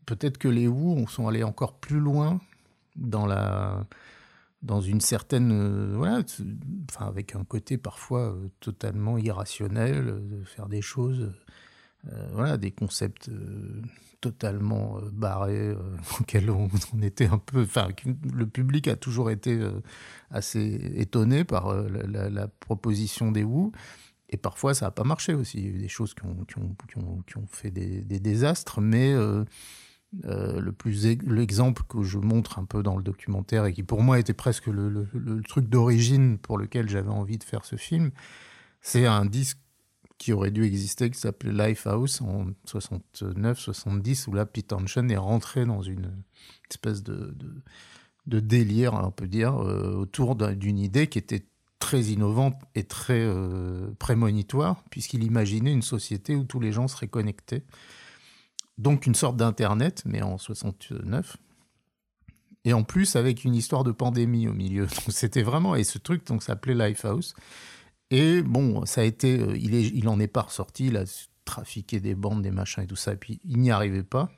peut-être 0.07 0.39
que 0.39 0.47
les 0.47 0.67
Who 0.67 1.07
sont 1.07 1.27
allés 1.27 1.43
encore 1.43 1.77
plus 1.79 1.99
loin 1.99 2.41
dans 2.95 3.27
la 3.27 3.85
dans 4.63 4.81
une 4.81 4.99
certaine 4.99 5.51
euh, 5.53 5.93
voilà 5.95 6.21
avec 6.97 7.35
un 7.35 7.45
côté 7.45 7.77
parfois 7.77 8.33
euh, 8.33 8.49
totalement 8.59 9.17
irrationnel 9.17 10.27
de 10.27 10.43
faire 10.43 10.67
des 10.67 10.81
choses 10.81 11.21
euh, 11.21 11.33
voilà 12.31 12.57
des 12.57 12.71
concepts 12.71 13.29
totalement 14.21 14.97
euh, 14.97 15.09
barré, 15.11 15.57
euh, 15.57 15.75
auquel 16.19 16.49
on, 16.49 16.69
était 17.01 17.27
un 17.27 17.37
peu. 17.37 17.63
Enfin, 17.63 17.89
le 18.33 18.47
public 18.47 18.87
a 18.87 18.95
toujours 18.95 19.31
été 19.31 19.53
euh, 19.53 19.81
assez 20.29 20.93
étonné 20.95 21.43
par 21.43 21.73
la, 21.73 22.47
proposition 22.47 23.31
des 23.31 23.43
Wu. 23.43 23.71
Et 24.29 24.37
parfois, 24.37 24.73
ça 24.73 24.85
n'a 24.85 24.91
pas 24.91 25.03
marché 25.03 25.33
aussi. 25.33 25.57
Il 25.57 25.63
y 25.63 25.67
a 25.67 25.71
eu 25.71 25.79
des 25.79 25.87
choses 25.87 26.13
qui 26.13 26.23
ont, 26.25 26.45
qui 27.25 27.37
ont, 27.37 27.47
fait 27.47 27.71
des, 27.71 28.19
désastres, 28.19 28.79
mais 28.79 29.11
euh, 29.11 29.43
euh, 30.25 30.61
le 30.61 30.75
l'exemple 31.33 31.81
que 31.89 32.03
je 32.03 32.19
montre 32.19 32.59
un 32.59 32.65
peu 32.65 32.83
dans 32.83 32.95
le 32.95 33.01
documentaire 33.01 33.65
et 33.65 33.73
qui 33.73 33.81
pour 33.81 34.03
moi 34.03 34.19
était 34.19 34.33
presque 34.33 34.67
le, 34.67 35.07
truc 35.47 35.67
d'origine 35.67 36.37
pour 36.37 36.59
lequel 36.59 36.87
j'avais 36.89 37.09
envie 37.09 37.39
de 37.39 37.43
faire 37.43 37.65
ce 37.65 37.75
film, 37.75 38.11
c'est 38.81 39.07
un 39.07 39.25
disque 39.25 39.57
qui 40.19 40.33
aurait 40.33 40.51
dû 40.51 40.65
exister 40.65 41.09
qui 41.09 41.17
s'appelait 41.17 41.53
Lifehouse 41.53 42.21
en 42.21 42.47
69-70 42.67 44.29
où 44.29 44.33
là 44.33 44.45
Pete 44.45 44.67
Townshend 44.67 45.09
est 45.09 45.17
rentré 45.17 45.65
dans 45.65 45.81
une 45.81 46.11
espèce 46.69 47.01
de, 47.01 47.35
de, 48.27 48.39
délire, 48.39 48.93
on 48.93 49.11
peut 49.11 49.27
dire, 49.27 49.55
euh, 49.55 49.95
autour 49.95 50.35
d'une 50.35 50.77
idée 50.77 51.07
qui 51.07 51.17
était 51.17 51.45
très 51.79 52.01
innovante 52.03 52.55
et 52.75 52.83
très 52.83 53.21
euh, 53.21 53.89
prémonitoire, 53.97 54.83
puisqu'il 54.91 55.23
imaginait 55.23 55.71
une 55.71 55.81
société 55.81 56.35
où 56.35 56.43
tous 56.43 56.59
les 56.59 56.73
gens 56.73 56.89
seraient 56.89 57.07
connectés. 57.07 57.63
Donc 58.77 59.05
une 59.07 59.15
sorte 59.15 59.37
d'Internet, 59.37 60.03
mais 60.05 60.21
en 60.21 60.37
69. 60.37 61.37
Et 62.65 62.73
en 62.73 62.83
plus 62.83 63.15
avec 63.15 63.45
une 63.45 63.55
histoire 63.55 63.85
de 63.85 63.91
pandémie 63.91 64.49
au 64.49 64.53
milieu. 64.53 64.87
C'était 65.07 65.43
vraiment... 65.43 65.75
Et 65.75 65.85
ce 65.85 65.97
truc 65.97 66.27
donc 66.27 66.43
s'appelait 66.43 66.75
Lifehouse. 66.75 67.33
Et 68.11 68.41
bon, 68.41 68.85
ça 68.85 69.01
a 69.01 69.03
été... 69.03 69.39
Euh, 69.39 69.57
il, 69.57 70.07
en 70.07 70.19
est 70.19 70.27
pas 70.27 70.41
ressorti, 70.41 70.87
il 70.87 70.97
a 70.97 71.05
trafiqué 71.45 71.99
des 71.99 72.15
bandes, 72.15 72.41
des 72.41 72.51
machins 72.51 72.83
et 72.83 72.87
tout 72.87 72.95
ça, 72.95 73.13
et 73.13 73.17
puis 73.17 73.39
il 73.43 73.59
n'y 73.59 73.71
arrivait 73.71 74.03
pas. 74.03 74.29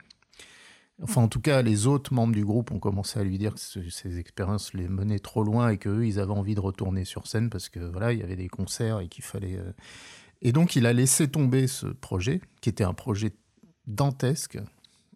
Enfin, 1.01 1.21
en 1.21 1.27
tout 1.27 1.41
cas, 1.41 1.61
les 1.61 1.87
autres 1.87 2.13
membres 2.13 2.33
du 2.33 2.45
groupe 2.45 2.71
ont 2.71 2.79
commencé 2.79 3.19
à 3.19 3.23
lui 3.23 3.37
dire 3.39 3.55
que 3.55 3.89
ces 3.89 4.19
expériences 4.19 4.73
les 4.73 4.87
menaient 4.87 5.19
trop 5.19 5.43
loin 5.43 5.69
et 5.69 5.77
qu'eux, 5.77 6.05
ils 6.05 6.19
avaient 6.19 6.31
envie 6.31 6.53
de 6.53 6.59
retourner 6.59 7.05
sur 7.05 7.25
scène 7.25 7.49
parce 7.49 7.69
que 7.69 7.79
voilà, 7.79 8.13
il 8.13 8.19
y 8.19 8.23
avait 8.23 8.35
des 8.35 8.49
concerts 8.49 8.99
et 8.99 9.07
qu'il 9.07 9.23
fallait. 9.23 9.57
Euh, 9.57 9.71
et 10.43 10.51
donc, 10.51 10.75
il 10.75 10.85
a 10.85 10.93
laissé 10.93 11.27
tomber 11.27 11.67
ce 11.67 11.87
projet, 11.87 12.41
qui 12.61 12.69
était 12.69 12.83
un 12.83 12.93
projet 12.93 13.33
dantesque, 13.87 14.59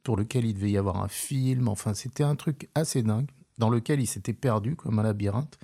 pour 0.04 0.18
lequel 0.18 0.46
il 0.46 0.54
devait 0.54 0.72
y 0.72 0.78
avoir 0.78 1.04
un 1.04 1.08
film. 1.08 1.68
Enfin, 1.68 1.94
c'était 1.94 2.24
un 2.24 2.36
truc 2.36 2.70
assez 2.74 3.04
dingue, 3.04 3.30
dans 3.58 3.70
lequel 3.70 4.00
il 4.00 4.08
s'était 4.08 4.34
perdu 4.34 4.76
comme 4.76 5.00
un 5.00 5.04
labyrinthe. 5.04 5.60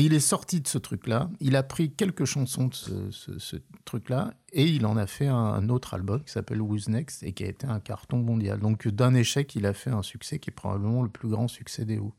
Et 0.00 0.04
il 0.04 0.14
est 0.14 0.20
sorti 0.20 0.62
de 0.62 0.66
ce 0.66 0.78
truc-là, 0.78 1.28
il 1.40 1.56
a 1.56 1.62
pris 1.62 1.90
quelques 1.90 2.24
chansons 2.24 2.68
de 2.68 3.10
ce, 3.10 3.56
truc-là, 3.84 4.32
et 4.54 4.64
il 4.64 4.86
en 4.86 4.96
a 4.96 5.06
fait 5.06 5.26
un, 5.26 5.68
autre 5.68 5.92
album 5.92 6.24
qui 6.24 6.32
s'appelle 6.32 6.62
Who's 6.62 6.88
Next, 6.88 7.22
et 7.22 7.34
qui 7.34 7.44
a 7.44 7.48
été 7.48 7.66
un 7.66 7.80
carton 7.80 8.16
mondial. 8.16 8.60
Donc 8.60 8.88
d'un 8.88 9.12
échec, 9.12 9.54
il 9.56 9.66
a 9.66 9.74
fait 9.74 9.90
un 9.90 10.00
succès 10.00 10.38
qui 10.38 10.48
est 10.48 10.54
probablement 10.54 11.02
le 11.02 11.10
plus 11.10 11.28
grand 11.28 11.48
succès 11.48 11.84
des 11.84 11.98
Who. 11.98 12.14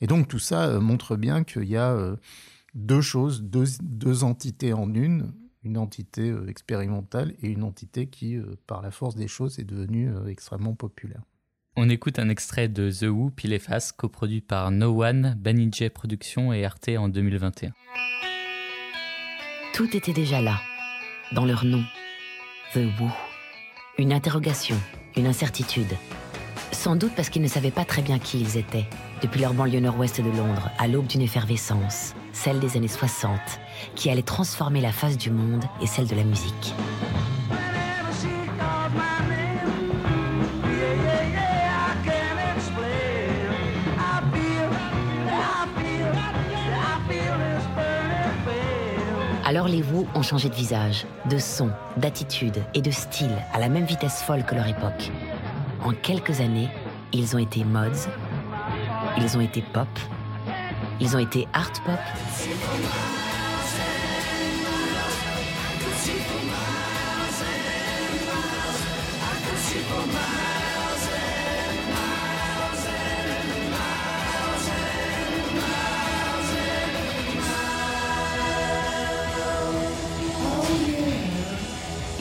Et 0.00 0.08
donc 0.08 0.26
tout 0.26 0.40
ça 0.40 0.64
euh, 0.64 0.80
montre 0.80 1.14
bien 1.14 1.44
qu'il 1.44 1.68
y 1.68 1.76
a 1.76 1.92
euh, 1.92 2.16
deux 2.74 3.00
choses, 3.00 3.44
deux, 3.44 4.24
entités 4.24 4.72
en 4.72 4.92
une, 4.92 5.32
une 5.62 5.78
entité 5.78 6.30
euh, 6.30 6.48
expérimentale 6.48 7.36
et 7.42 7.48
une 7.48 7.62
entité 7.62 8.08
qui, 8.08 8.40
par 8.66 8.82
la 8.82 8.90
force 8.90 9.14
des 9.14 9.28
choses, 9.28 9.60
est 9.60 9.64
devenue 9.64 10.10
extrêmement 10.26 10.74
populaire. 10.74 11.22
On 11.76 11.88
écoute 11.88 12.18
un 12.18 12.28
extrait 12.28 12.68
de 12.68 12.90
The 12.90 13.04
Who, 13.04 13.30
Pile 13.30 13.52
et 13.52 13.60
Face, 13.60 13.92
coproduit 13.92 14.40
par 14.40 14.72
No 14.72 15.04
One, 15.04 15.36
Banijay 15.38 15.88
Productions 15.88 16.52
et 16.52 16.64
Arte 16.64 16.90
en 16.98 17.08
2021. 17.08 17.70
Tout 19.72 19.96
était 19.96 20.12
déjà 20.12 20.42
là, 20.42 20.60
dans 21.32 21.44
leur 21.44 21.64
nom. 21.64 21.82
The 22.74 22.78
Who. 22.98 23.08
Une 23.98 24.12
interrogation, 24.12 24.76
une 25.16 25.28
incertitude. 25.28 25.96
Sans 26.72 26.96
doute 26.96 27.12
parce 27.14 27.30
qu'ils 27.30 27.42
ne 27.42 27.48
savaient 27.48 27.70
pas 27.70 27.84
très 27.84 28.02
bien 28.02 28.18
qui 28.18 28.40
ils 28.40 28.56
étaient, 28.56 28.86
depuis 29.22 29.40
leur 29.40 29.54
banlieue 29.54 29.80
nord-ouest 29.80 30.20
de 30.20 30.30
Londres, 30.30 30.70
à 30.76 30.88
l'aube 30.88 31.06
d'une 31.06 31.22
effervescence, 31.22 32.14
celle 32.32 32.58
des 32.58 32.76
années 32.76 32.88
60, 32.88 33.38
qui 33.94 34.10
allait 34.10 34.22
transformer 34.22 34.80
la 34.80 34.92
face 34.92 35.16
du 35.16 35.30
monde 35.30 35.64
et 35.80 35.86
celle 35.86 36.08
de 36.08 36.16
la 36.16 36.24
musique. 36.24 36.74
Alors 49.50 49.66
les 49.66 49.82
Wu 49.82 50.06
ont 50.14 50.22
changé 50.22 50.48
de 50.48 50.54
visage, 50.54 51.06
de 51.28 51.36
son, 51.36 51.72
d'attitude 51.96 52.62
et 52.72 52.80
de 52.80 52.92
style 52.92 53.34
à 53.52 53.58
la 53.58 53.68
même 53.68 53.84
vitesse 53.84 54.22
folle 54.22 54.44
que 54.44 54.54
leur 54.54 54.68
époque. 54.68 55.10
En 55.82 55.90
quelques 55.90 56.40
années, 56.40 56.68
ils 57.12 57.34
ont 57.34 57.40
été 57.40 57.64
mods, 57.64 58.06
ils 59.18 59.36
ont 59.36 59.40
été 59.40 59.60
pop, 59.60 59.88
ils 61.00 61.16
ont 61.16 61.18
été 61.18 61.48
art 61.52 61.72
pop. 61.84 61.98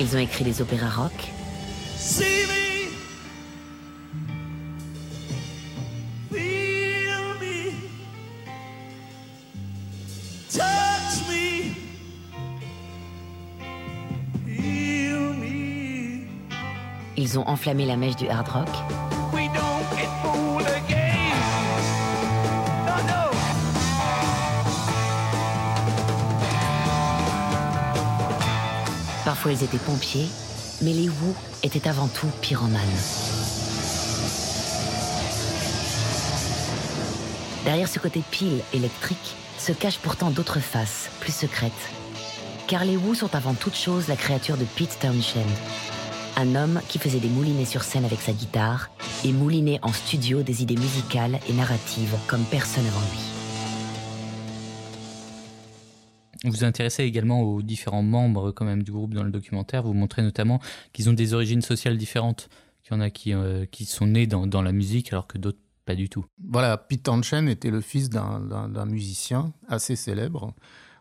Ils 0.02 0.16
ont 0.16 0.20
écrit 0.20 0.46
des 0.46 0.62
opéras 0.62 0.90
rock. 0.90 1.12
Ils 17.18 17.38
ont 17.38 17.48
enflammé 17.48 17.86
la 17.86 17.98
mèche 17.98 18.16
du 18.16 18.30
hard 18.30 18.48
rock. 18.48 19.09
Ils 29.52 29.64
étaient 29.64 29.78
pompiers, 29.78 30.28
mais 30.84 30.94
les 30.94 31.10
Wu 31.10 31.34
étaient 31.64 31.88
avant 31.88 32.08
tout 32.08 32.28
pyromanes. 32.40 32.80
Derrière 37.66 37.88
ce 37.88 37.98
côté 37.98 38.22
pile 38.30 38.62
électrique 38.74 39.36
se 39.58 39.72
cachent 39.72 39.98
pourtant 39.98 40.30
d'autres 40.30 40.60
faces, 40.60 41.10
plus 41.20 41.34
secrètes. 41.34 41.72
Car 42.68 42.86
les 42.86 42.96
Wu 42.96 43.16
sont 43.16 43.34
avant 43.34 43.56
toute 43.56 43.76
chose 43.76 44.08
la 44.08 44.16
créature 44.16 44.56
de 44.56 44.66
Pete 44.66 45.00
Townshend, 45.00 45.50
un 46.38 46.56
homme 46.56 46.80
qui 46.88 47.00
faisait 47.00 47.20
des 47.20 47.28
moulinets 47.28 47.66
sur 47.66 47.84
scène 47.84 48.06
avec 48.06 48.22
sa 48.22 48.34
guitare 48.34 48.92
et 49.26 49.32
moulinait 49.32 49.80
en 49.82 49.92
studio 49.92 50.44
des 50.44 50.62
idées 50.62 50.78
musicales 50.78 51.40
et 51.50 51.54
narratives 51.54 52.16
comme 52.28 52.44
personne 52.44 52.86
avant 52.86 53.02
lui. 53.12 53.29
Vous 56.46 56.52
vous 56.52 56.64
intéressez 56.64 57.04
également 57.04 57.42
aux 57.42 57.62
différents 57.62 58.04
membres 58.04 58.52
quand 58.52 58.66
même 58.66 58.84
du 58.84 58.92
groupe 58.92 59.14
dans 59.14 59.24
le 59.24 59.32
documentaire. 59.32 59.84
Vous 59.84 59.94
montrez 59.94 60.22
notamment 60.22 60.60
qu'ils 60.94 61.10
ont 61.10 61.14
des 61.14 61.34
origines 61.34 61.62
sociales 61.62 61.98
différentes. 61.98 62.50
Qu'il 62.84 62.94
y 62.94 62.98
en 62.98 63.02
a 63.02 63.10
qui, 63.10 63.34
euh, 63.34 63.66
qui 63.66 63.86
sont 63.86 64.08
nés 64.08 64.26
dans, 64.26 64.62
la 64.62 64.72
musique 64.72 65.12
alors 65.12 65.28
que 65.28 65.38
d'autres 65.38 65.60
pas 65.86 65.96
du 65.96 66.08
tout. 66.08 66.24
Voilà, 66.48 66.78
Pete 66.78 67.04
Townshend 67.04 67.48
était 67.48 67.72
le 67.72 67.82
fils 67.82 68.10
d'un 68.10 68.86
musicien 68.86 69.54
assez 69.68 69.96
célèbre, 69.96 70.54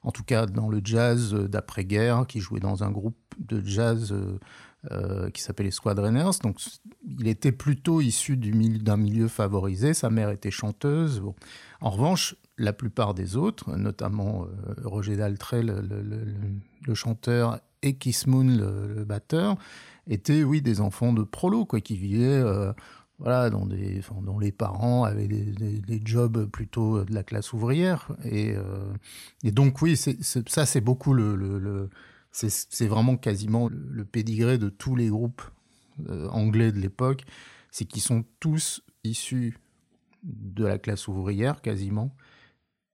en 0.03 0.11
tout 0.11 0.25
cas 0.25 0.47
dans 0.47 0.69
le 0.69 0.81
jazz 0.83 1.35
d'après-guerre, 1.35 2.27
qui 2.27 2.41
jouait 2.41 2.61
dans 2.61 2.85
un 2.85 2.91
groupe 2.91 3.17
de 3.39 3.63
jazz 3.65 4.13
euh, 4.13 4.39
euh, 4.91 5.31
qui 5.31 5.43
s'appelait 5.43 5.71
Squadreners. 5.71 6.39
Donc 6.43 6.59
il 7.19 7.29
était 7.29 7.53
plutôt 7.53 8.01
issu 8.01 8.37
d'un 8.37 8.97
milieu 8.97 9.29
favorisé. 9.29 9.95
Sa 9.95 10.11
mère 10.11 10.31
était 10.31 10.51
chanteuse. 10.51 11.23
En 11.81 11.91
revanche, 11.91 12.37
la 12.59 12.73
plupart 12.73 13.15
des 13.15 13.37
autres, 13.37 13.77
notamment 13.77 14.45
euh, 14.45 14.75
Roger 14.85 15.17
Daltrey, 15.17 15.63
le, 15.63 16.95
chanteur, 16.95 17.61
et 17.83 17.97
Kiss 17.97 18.27
Moon, 18.27 18.45
le, 18.45 19.05
batteur, 19.05 19.57
étaient, 20.07 20.43
oui, 20.43 20.63
des 20.63 20.81
enfants 20.81 21.13
de 21.13 21.23
prolo, 21.23 21.65
quoi, 21.65 21.81
qui 21.81 21.97
vivaient, 21.97 22.43
voilà, 23.19 23.51
dont 23.51 23.67
les 24.39 24.53
parents 24.53 25.05
avaient 25.05 25.27
des, 25.27 26.01
jobs 26.05 26.47
plutôt 26.47 27.05
de 27.05 27.13
la 27.13 27.25
classe 27.25 27.53
ouvrière. 27.53 28.11
Et, 28.25 28.55
euh, 28.55 28.93
donc, 29.43 29.83
oui, 29.83 29.97
ça, 29.97 30.67
c'est 30.67 30.81
beaucoup 30.81 31.15
le, 31.15 31.91
c'est 32.31 32.87
vraiment 32.87 33.17
quasiment 33.17 33.69
le 33.69 34.05
pédigré 34.05 34.59
de 34.59 34.69
tous 34.69 34.95
les 34.95 35.09
groupes 35.09 35.43
anglais 36.31 36.71
de 36.71 36.79
l'époque, 36.79 37.25
c'est 37.71 37.85
qu'ils 37.85 38.03
sont 38.03 38.25
tous 38.41 38.83
issus 39.05 39.59
de 40.23 40.65
la 40.65 40.79
classe 40.79 41.09
ouvrière 41.09 41.61
quasiment, 41.61 42.15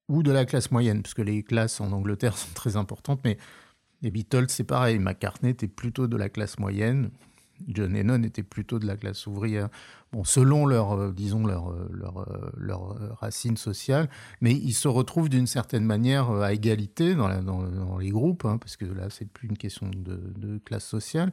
ou 0.09 0.23
de 0.23 0.33
la 0.33 0.45
classe 0.45 0.71
moyenne, 0.71 1.03
parce 1.03 1.15
que 1.15 1.23
les 1.23 1.43
classes 1.43 1.81
en 1.81 1.93
Angleterre 1.93 2.37
sont 2.39 2.53
très 2.55 2.77
importantes, 2.77 3.21
mais 3.25 3.39
les 4.03 4.11
Beatles, 4.11 4.47
c'est 4.49 4.65
pareil. 4.65 4.99
McCartney 4.99 5.51
était 5.51 5.69
plutôt 5.69 6.07
de 6.07 6.17
la 6.17 6.29
classe 6.29 6.59
moyenne, 6.59 7.11
John 7.69 7.93
Lennon 7.93 8.23
était 8.23 8.43
plutôt 8.43 8.79
de 8.79 8.87
la 8.87 8.97
classe 8.97 9.27
ouvrière. 9.27 9.69
Bon, 10.13 10.25
selon 10.25 10.67
leur, 10.67 10.93
euh, 10.93 11.13
disons, 11.13 11.47
leur, 11.47 11.71
euh, 11.71 11.89
leur, 11.91 12.19
euh, 12.19 12.51
leur 12.57 12.97
racine 13.19 13.57
sociale, 13.57 14.09
mais 14.41 14.53
ils 14.53 14.75
se 14.75 14.89
retrouvent 14.89 15.29
d'une 15.29 15.47
certaine 15.47 15.85
manière 15.85 16.31
à 16.31 16.53
égalité 16.53 17.15
dans, 17.15 17.29
les 17.99 18.11
groupes, 18.11 18.45
hein, 18.45 18.59
parce 18.59 18.77
que 18.77 18.85
là, 18.85 19.11
c'est 19.11 19.29
plus 19.29 19.49
une 19.49 19.59
question 19.59 19.91
de, 19.93 20.59
classe 20.65 20.85
sociale. 20.85 21.31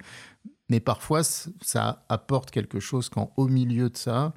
Mais 0.70 0.80
parfois, 0.80 1.22
ça 1.24 2.06
apporte 2.10 2.50
quelque 2.50 2.80
chose 2.80 3.10
quand 3.10 3.34
au 3.38 3.48
milieu 3.48 3.90
de 3.90 3.98
ça, 3.98 4.34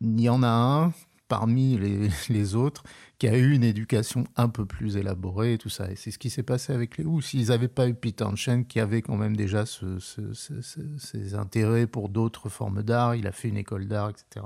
il 0.00 0.20
y 0.20 0.28
en 0.28 0.42
a 0.42 0.48
un 0.48 0.92
parmi 1.30 1.78
les, 2.28 2.54
autres 2.56 2.82
qui 3.18 3.28
a 3.28 3.38
eu 3.38 3.52
une 3.52 3.62
éducation 3.62 4.24
un 4.36 4.48
peu 4.48 4.66
plus 4.66 4.96
élaborée 4.96 5.54
et 5.54 5.58
tout 5.58 5.68
ça. 5.68 5.90
Et 5.90 5.96
c'est 5.96 6.10
ce 6.10 6.18
qui 6.18 6.28
s'est 6.28 6.42
passé 6.42 6.72
avec 6.74 6.98
les 6.98 7.04
Who. 7.04 7.22
S'ils 7.22 7.48
n'avaient 7.48 7.68
pas 7.68 7.88
eu 7.88 7.94
Peter 7.94 8.26
Chen, 8.34 8.66
qui 8.66 8.80
avait 8.80 9.00
quand 9.00 9.16
même 9.16 9.36
déjà 9.36 9.64
ses 9.64 11.34
intérêts 11.34 11.86
pour 11.86 12.08
d'autres 12.08 12.48
formes 12.48 12.82
d'art, 12.82 13.14
il 13.14 13.28
a 13.28 13.32
fait 13.32 13.48
une 13.48 13.56
école 13.56 13.86
d'art, 13.86 14.10
etc., 14.10 14.44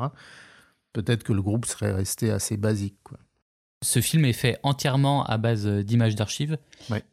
peut-être 0.93 1.25
que 1.25 1.33
le 1.33 1.43
groupe 1.43 1.65
serait 1.65 1.93
resté 1.93 2.31
assez 2.31 2.59
basique. 2.59 2.99
Quoi. 3.03 3.19
Ce 3.85 4.01
film 4.01 4.25
est 4.25 4.33
fait 4.33 4.59
entièrement 4.63 5.25
à 5.25 5.37
base 5.37 5.67
d'images 5.67 6.15
d'archives. 6.15 6.57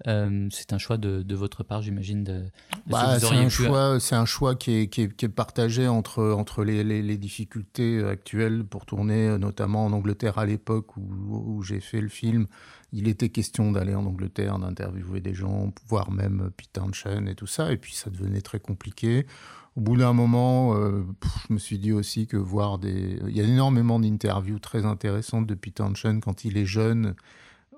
Euh, 0.07 0.47
c'est 0.51 0.73
un 0.73 0.77
choix 0.77 0.97
de, 0.97 1.35
votre 1.35 1.63
part, 1.63 1.81
j'imagine. 1.81 2.23
De, 2.23 2.45
bah, 2.87 3.19
c'est 3.19 3.27
un, 3.27 3.49
choix, 3.49 3.99
c'est 3.99 4.15
un 4.15 4.25
choix 4.25 4.55
qui 4.55 4.71
est, 4.71 4.87
qui 4.87 5.01
est, 5.01 5.29
partagé 5.29 5.87
entre, 5.87 6.23
entre 6.31 6.63
les, 6.63 6.83
les, 6.83 7.17
difficultés 7.17 8.03
actuelles 8.03 8.63
pour 8.63 8.85
tourner, 8.85 9.37
notamment 9.37 9.85
en 9.85 9.91
Angleterre 9.91 10.37
à 10.37 10.45
l'époque 10.45 10.95
où, 10.95 11.01
où 11.57 11.61
j'ai 11.61 11.81
fait 11.81 12.01
le 12.01 12.09
film. 12.09 12.47
Il 12.93 13.07
était 13.07 13.29
question 13.29 13.71
d'aller 13.71 13.95
en 13.95 14.05
Angleterre, 14.05 14.59
d'interviewer 14.59 15.21
des 15.21 15.33
gens, 15.33 15.73
voire 15.87 16.11
même 16.11 16.51
Peter 16.57 16.81
Chen 16.91 17.27
et 17.27 17.35
tout 17.35 17.47
ça. 17.47 17.71
Et 17.71 17.77
puis 17.77 17.93
ça 17.93 18.09
devenait 18.09 18.41
très 18.41 18.59
compliqué. 18.59 19.25
Au 19.77 19.81
bout 19.81 19.95
d'un 19.95 20.11
moment, 20.11 20.75
euh, 20.75 21.05
je 21.47 21.53
me 21.53 21.59
suis 21.59 21.79
dit 21.79 21.93
aussi 21.93 22.27
que 22.27 22.35
voir 22.35 22.77
des... 22.77 23.19
Il 23.27 23.35
y 23.35 23.39
a 23.39 23.45
énormément 23.45 23.99
d'interviews 23.99 24.59
très 24.59 24.85
intéressantes 24.85 25.47
de 25.47 25.55
Peter 25.55 25.85
Chen 25.95 26.19
quand 26.19 26.43
il 26.43 26.57
est 26.57 26.65
jeune 26.65 27.15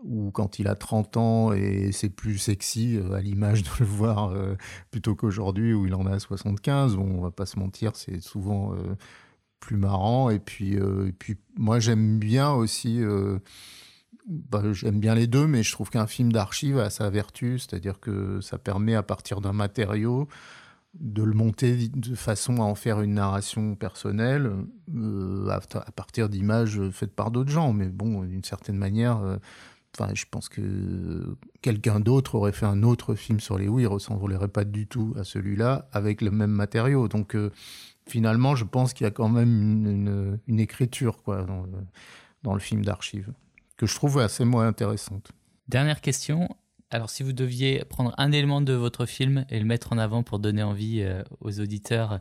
ou 0.03 0.31
quand 0.31 0.57
il 0.57 0.67
a 0.67 0.75
30 0.75 1.17
ans 1.17 1.53
et 1.53 1.91
c'est 1.93 2.09
plus 2.09 2.37
sexy 2.37 2.97
euh, 2.97 3.13
à 3.13 3.21
l'image 3.21 3.63
de 3.63 3.69
le 3.79 3.85
voir 3.85 4.31
euh, 4.31 4.55
plutôt 4.89 5.15
qu'aujourd'hui 5.15 5.73
où 5.73 5.85
il 5.85 5.93
en 5.93 6.07
a 6.07 6.17
75. 6.17 6.95
Bon, 6.95 7.19
on 7.19 7.21
va 7.21 7.31
pas 7.31 7.45
se 7.45 7.59
mentir, 7.59 7.95
c'est 7.95 8.21
souvent 8.21 8.75
plus 9.59 9.77
marrant. 9.77 10.31
Et 10.31 10.39
puis, 10.39 10.73
et 10.73 11.13
puis 11.17 11.37
moi, 11.55 11.79
j'aime 11.79 12.17
bien 12.17 12.51
aussi... 12.51 13.01
Bah, 14.25 14.61
j'aime 14.71 14.99
bien 14.99 15.15
les 15.15 15.27
deux, 15.27 15.47
mais 15.47 15.63
je 15.63 15.71
trouve 15.73 15.89
qu'un 15.89 16.07
film 16.07 16.31
d'archive 16.31 16.79
a 16.79 16.89
sa 16.89 17.09
vertu, 17.09 17.59
c'est-à-dire 17.59 17.99
que 17.99 18.39
ça 18.39 18.57
permet 18.57 18.95
à 18.95 19.03
partir 19.03 19.41
d'un 19.41 19.51
matériau 19.51 20.29
de 20.99 21.23
le 21.23 21.33
monter 21.33 21.89
de 21.89 22.15
façon 22.15 22.57
à 22.57 22.63
en 22.63 22.75
faire 22.75 23.01
une 23.01 23.15
narration 23.15 23.75
personnelle 23.75 24.51
euh, 24.95 25.49
à, 25.49 25.91
partir 25.91 26.29
d'images 26.29 26.79
faites 26.91 27.13
par 27.15 27.31
d'autres 27.31 27.49
gens. 27.49 27.73
Mais 27.73 27.87
bon, 27.87 28.23
d'une 28.23 28.43
certaine 28.43 28.77
manière, 28.77 29.17
euh, 29.17 29.37
je 30.13 30.25
pense 30.29 30.49
que 30.49 31.35
quelqu'un 31.61 31.99
d'autre 31.99 32.35
aurait 32.35 32.51
fait 32.51 32.65
un 32.65 32.83
autre 32.83 33.15
film 33.15 33.39
sur 33.39 33.57
les 33.57 33.67
oui, 33.67 33.83
il 33.83 33.87
ressemblerait 33.87 34.47
pas 34.47 34.63
du 34.65 34.87
tout 34.87 35.13
à 35.17 35.23
celui-là 35.23 35.89
avec 35.91 36.21
le 36.21 36.31
même 36.31 36.51
matériau. 36.51 37.07
Donc 37.07 37.35
euh, 37.35 37.51
finalement, 38.07 38.55
je 38.55 38.65
pense 38.65 38.93
qu'il 38.93 39.05
y 39.05 39.07
a 39.07 39.11
quand 39.11 39.29
même 39.29 40.39
une, 40.47 40.59
écriture 40.59 41.23
quoi, 41.23 41.43
dans, 41.43 41.63
le, 41.63 41.71
dans 42.43 42.53
le 42.53 42.59
film 42.59 42.85
d'archives 42.85 43.33
que 43.77 43.85
je 43.85 43.95
trouve 43.95 44.19
assez 44.19 44.45
moins 44.45 44.67
intéressante. 44.67 45.31
Dernière 45.67 46.01
question, 46.01 46.47
alors, 46.93 47.09
si 47.09 47.23
vous 47.23 47.33
deviez 47.33 47.83
prendre 47.85 48.13
un 48.19 48.31
élément 48.31 48.61
de 48.61 48.73
votre 48.73 49.07
film 49.07 49.45
et 49.49 49.57
le 49.57 49.65
mettre 49.65 49.93
en 49.93 49.97
avant 49.97 50.21
pour 50.21 50.37
donner 50.37 50.61
envie 50.61 51.01
euh, 51.01 51.23
aux 51.41 51.59
auditeurs 51.59 52.19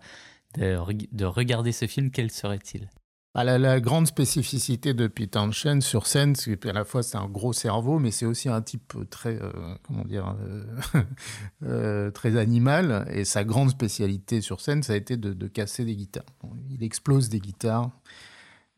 de, 0.56 1.24
regarder 1.26 1.72
ce 1.72 1.86
film, 1.86 2.10
quel 2.10 2.30
serait-il? 2.30 2.88
Bah, 3.34 3.44
la, 3.44 3.80
grande 3.80 4.06
spécificité 4.06 4.94
de 4.94 5.08
Peter 5.08 5.40
Chen 5.50 5.82
sur 5.82 6.06
scène, 6.06 6.34
c'est 6.36 6.56
qu'à 6.56 6.72
la 6.72 6.86
fois 6.86 7.02
c'est 7.02 7.18
un 7.18 7.28
gros 7.28 7.52
cerveau, 7.52 7.98
mais 7.98 8.10
c'est 8.10 8.24
aussi 8.24 8.48
un 8.48 8.62
type 8.62 8.94
très, 9.10 9.42
euh, 9.42 9.52
comment 9.82 10.04
dire, 10.04 10.36
euh, 11.64 12.10
très 12.10 12.38
animal. 12.38 13.06
Et 13.12 13.26
sa 13.26 13.44
grande 13.44 13.68
spécialité 13.68 14.40
sur 14.40 14.62
scène, 14.62 14.82
ça 14.82 14.94
a 14.94 14.96
été 14.96 15.18
de, 15.18 15.48
casser 15.48 15.84
des 15.84 15.96
guitares. 15.96 16.24
il 16.70 16.82
explose 16.82 17.28
des 17.28 17.40
guitares 17.40 17.90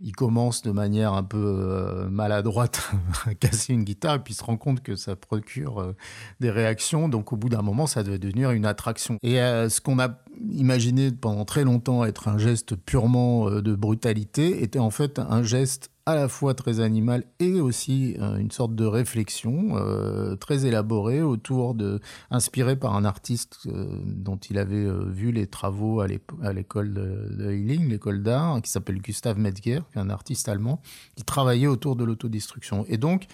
il 0.00 0.12
commence 0.12 0.62
de 0.62 0.70
manière 0.70 1.12
un 1.12 1.22
peu 1.22 1.38
euh, 1.38 2.08
maladroite 2.08 2.90
à 3.26 3.34
casser 3.34 3.72
une 3.72 3.84
guitare 3.84 4.16
et 4.16 4.18
puis 4.18 4.34
se 4.34 4.42
rend 4.42 4.56
compte 4.56 4.82
que 4.82 4.96
ça 4.96 5.16
procure 5.16 5.80
euh, 5.80 5.96
des 6.40 6.50
réactions. 6.50 7.08
Donc 7.08 7.32
au 7.32 7.36
bout 7.36 7.48
d'un 7.48 7.62
moment, 7.62 7.86
ça 7.86 8.02
devait 8.02 8.18
devenir 8.18 8.50
une 8.50 8.66
attraction. 8.66 9.18
Et 9.22 9.40
euh, 9.40 9.68
ce 9.68 9.80
qu'on 9.80 9.98
a 9.98 10.18
imaginé 10.50 11.12
pendant 11.12 11.44
très 11.44 11.64
longtemps 11.64 12.04
être 12.04 12.28
un 12.28 12.38
geste 12.38 12.74
purement 12.76 13.50
de 13.50 13.74
brutalité 13.74 14.62
était 14.62 14.80
en 14.80 14.90
fait 14.90 15.18
un 15.18 15.42
geste 15.42 15.90
à 16.06 16.14
la 16.14 16.28
fois 16.28 16.54
très 16.54 16.80
animal 16.80 17.24
et 17.38 17.60
aussi 17.60 18.16
euh, 18.20 18.36
une 18.36 18.50
sorte 18.50 18.74
de 18.74 18.84
réflexion 18.84 19.76
euh, 19.76 20.36
très 20.36 20.66
élaborée 20.66 21.22
autour 21.22 21.74
de, 21.74 22.00
inspiré 22.30 22.76
par 22.76 22.94
un 22.94 23.04
artiste 23.04 23.60
euh, 23.66 23.86
dont 24.04 24.36
il 24.36 24.58
avait 24.58 24.86
vu 25.06 25.32
les 25.32 25.46
travaux 25.46 26.00
à 26.00 26.06
l'école 26.06 26.92
de, 26.92 27.34
de 27.34 27.48
l'école 27.48 28.22
d'art, 28.22 28.60
qui 28.60 28.70
s'appelle 28.70 29.00
Gustav 29.00 29.38
est 29.44 29.82
un 29.96 30.10
artiste 30.10 30.48
allemand, 30.48 30.82
qui 31.16 31.24
travaillait 31.24 31.66
autour 31.66 31.96
de 31.96 32.04
l'autodestruction. 32.04 32.84
Et 32.88 32.98
donc, 32.98 33.26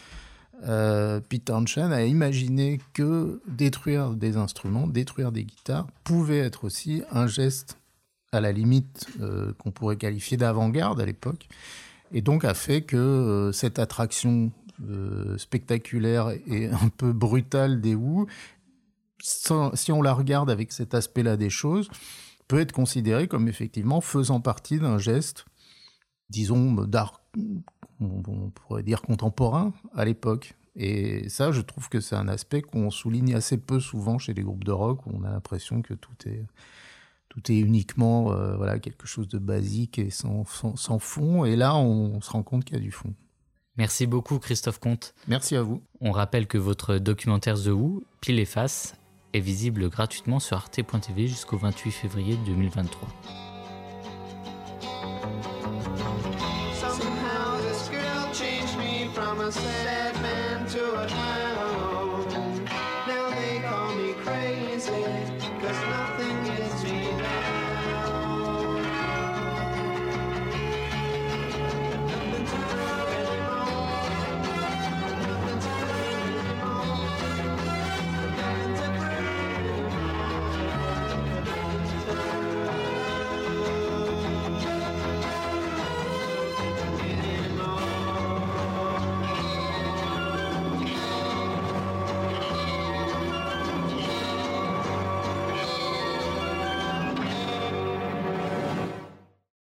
Peter 0.63 1.57
Chen 1.67 1.93
a 1.93 2.05
imaginé 2.05 2.81
que 2.93 3.41
détruire 3.49 4.11
des 4.11 4.37
instruments, 4.37 4.87
détruire 4.87 5.33
des 5.33 5.45
guitares, 5.45 5.87
pouvait 6.05 6.39
être 6.39 6.65
aussi 6.65 7.03
un 7.11 7.27
geste 7.27 7.79
à 8.33 8.41
la 8.41 8.53
limite 8.53 9.07
qu'on 9.59 9.71
pourrait 9.71 9.97
qualifier 9.97 10.37
d'avant-garde 10.37 11.01
à 11.01 11.07
l'époque 11.07 11.49
et 12.13 12.23
donc 12.23 12.45
a 12.45 12.55
fait 12.55 12.83
que 12.83 12.97
euh, 12.97 13.53
cette 13.53 13.79
attraction 13.79 14.53
euh, 14.89 15.37
spectaculaire 15.39 16.31
et 16.47 16.69
un 16.69 16.89
peu 16.97 17.13
brutale 17.13 17.81
des 17.81 17.95
Wu, 17.95 18.27
si 19.23 19.93
on 19.93 20.03
la 20.03 20.15
regarde 20.15 20.51
avec 20.51 20.73
cet 20.73 20.95
aspect-là 20.95 21.37
des 21.37 21.51
choses, 21.51 21.91
peut 22.49 22.61
être 22.61 22.73
considérée 22.73 23.29
comme 23.29 23.49
effectivement 23.49 24.01
faisant 24.01 24.41
partie 24.41 24.79
d'un 24.79 24.99
geste, 24.99 25.45
disons, 26.31 26.73
d'art, 26.87 27.23
on 28.01 28.51
pourrait 28.51 28.83
dire 28.83 29.03
contemporain 29.03 29.73
à 29.95 30.05
l'époque. 30.05 30.55
Et 30.77 31.29
ça, 31.29 31.53
je 31.53 31.61
trouve 31.61 31.89
que 31.89 32.01
c'est 32.01 32.17
un 32.17 32.29
aspect 32.29 32.63
qu'on 32.63 32.91
souligne 32.91 33.35
assez 33.35 33.59
peu 33.59 33.81
souvent 33.81 34.19
chez 34.19 34.33
les 34.33 34.43
groupes 34.43 34.65
de 34.65 34.73
rock, 34.73 35.07
où 35.07 35.11
on 35.15 35.25
a 35.25 35.31
l'impression 35.31 35.83
que 35.83 35.95
tout 35.95 36.15
est 36.27 36.47
tout 37.31 37.51
est 37.51 37.59
uniquement 37.59 38.33
euh, 38.33 38.57
voilà, 38.57 38.79
quelque 38.79 39.07
chose 39.07 39.29
de 39.29 39.39
basique 39.39 39.99
et 39.99 40.11
sans, 40.11 40.45
sans, 40.75 40.99
fond. 40.99 41.47
Et 41.47 41.57
là, 41.57 41.77
on, 41.77 42.21
se 42.21 42.31
rend 42.31 42.43
compte 42.43 42.65
qu'il 42.65 42.77
y 42.77 42.81
a 42.81 42.83
du 42.83 42.91
fond. 42.91 43.15
Merci 43.77 44.07
beaucoup, 44.07 44.39
Christophe 44.39 44.81
Comte. 44.81 45.15
Merci 45.29 45.57
à 45.57 45.63
vous. 45.63 45.81
On 46.01 46.11
rappelle 46.11 46.47
que 46.47 46.59
votre 46.59 46.99
documentaire 46.99 47.57
The 47.57 47.69
Who, 47.69 48.03
Pile 48.21 48.41
et 48.41 48.45
Face, 48.45 48.97
est 49.33 49.41
visible 49.41 49.89
gratuitement 49.89 50.41
sur 50.41 50.57
arte.tv 50.57 51.29
jusqu'au 51.29 51.57
28 51.57 51.93
février 51.93 52.37
2023. 52.45 53.09
Somehow 56.75 57.41
Medina. 66.93 67.60